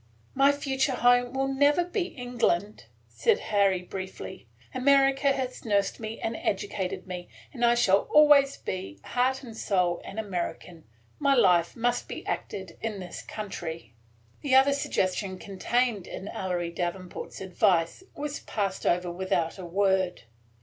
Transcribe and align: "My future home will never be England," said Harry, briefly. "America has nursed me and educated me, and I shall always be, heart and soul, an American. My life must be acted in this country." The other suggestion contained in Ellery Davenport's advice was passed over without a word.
"My 0.33 0.51
future 0.51 0.95
home 0.95 1.31
will 1.31 1.47
never 1.47 1.85
be 1.85 2.05
England," 2.05 2.85
said 3.07 3.37
Harry, 3.53 3.83
briefly. 3.83 4.47
"America 4.73 5.31
has 5.31 5.63
nursed 5.63 5.99
me 5.99 6.19
and 6.21 6.35
educated 6.37 7.05
me, 7.05 7.29
and 7.53 7.63
I 7.63 7.75
shall 7.75 8.07
always 8.11 8.57
be, 8.57 8.99
heart 9.03 9.43
and 9.43 9.55
soul, 9.55 10.01
an 10.03 10.17
American. 10.17 10.85
My 11.19 11.35
life 11.35 11.75
must 11.75 12.07
be 12.07 12.25
acted 12.25 12.79
in 12.81 12.99
this 12.99 13.21
country." 13.21 13.93
The 14.41 14.55
other 14.55 14.73
suggestion 14.73 15.37
contained 15.37 16.07
in 16.07 16.27
Ellery 16.29 16.71
Davenport's 16.71 17.39
advice 17.39 18.01
was 18.15 18.39
passed 18.39 18.87
over 18.87 19.11
without 19.11 19.59
a 19.59 19.65
word. 19.67 20.23